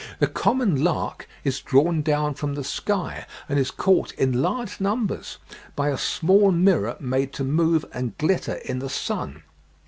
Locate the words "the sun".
8.79-9.43